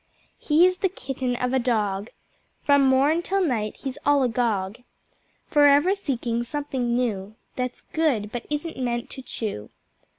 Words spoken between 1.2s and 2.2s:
of a Dog,